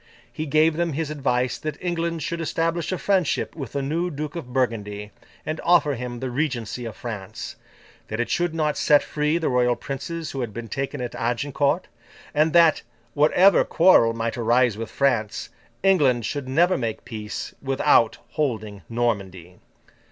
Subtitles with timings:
[0.33, 4.35] He gave them his advice that England should establish a friendship with the new Duke
[4.35, 5.11] of Burgundy,
[5.45, 7.55] and offer him the regency of France;
[8.07, 11.87] that it should not set free the royal princes who had been taken at Agincourt;
[12.33, 12.81] and that,
[13.13, 15.49] whatever quarrel might arise with France,
[15.83, 19.59] England should never make peace without holding Normandy.